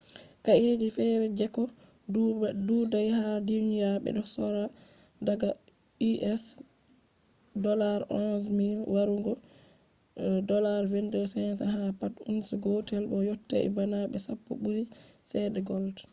[0.45, 1.63] kaeji fere jeko
[2.67, 4.65] dudai ha duniya, bedo sorra
[5.27, 5.49] daga
[6.09, 8.59] us$11,000
[8.93, 9.33] warugo
[10.49, 14.83] $22,500 ha pat ounce gotel bo yotti bana de sappo buri
[15.29, 15.95] chede gold